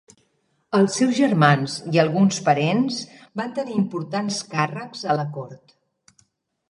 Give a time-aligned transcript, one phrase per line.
[0.77, 2.97] Els seus germans i alguns parents
[3.41, 5.77] van tenir importants càrrecs a la cort.